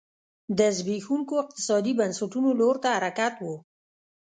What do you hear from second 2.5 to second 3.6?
لور ته حرکت و